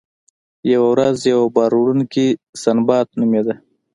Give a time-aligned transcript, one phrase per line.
[0.71, 2.27] یوه ورځ یو بار وړونکی
[2.61, 3.53] سنباد نومیده.